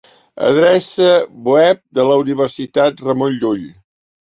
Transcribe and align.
Adreça 0.45 1.09
web 1.51 1.83
de 1.99 2.07
la 2.09 2.17
Universitat 2.23 3.07
Ramon 3.11 3.39
Llull. 3.39 3.65